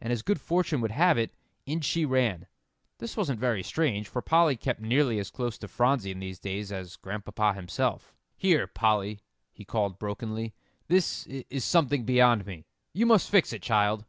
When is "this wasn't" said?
2.98-3.38